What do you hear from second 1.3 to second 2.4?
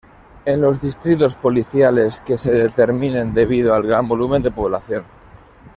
Policiales que